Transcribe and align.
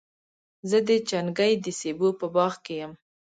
زه 0.69 0.77
د 0.87 0.89
چنګۍ 1.09 1.53
د 1.63 1.65
سېبو 1.79 2.09
په 2.19 2.25
باغ 2.35 2.53
کي 2.65 2.73
یم. 2.79 2.91